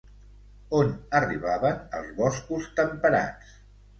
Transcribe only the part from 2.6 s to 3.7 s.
temperats?